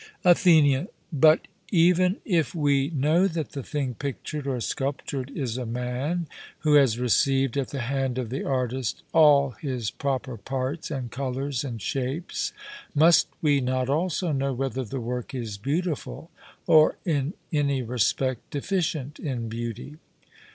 [0.25, 6.25] ATHENIAN: But even if we know that the thing pictured or sculptured is a man,
[6.61, 11.63] who has received at the hand of the artist all his proper parts and colours
[11.63, 12.51] and shapes,
[12.95, 16.31] must we not also know whether the work is beautiful
[16.65, 19.97] or in any respect deficient in beauty?